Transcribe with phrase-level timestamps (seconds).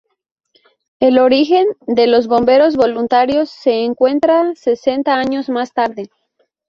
[0.99, 6.09] El origen de los Bomberos Voluntarios se encuentra sesenta años más tarde.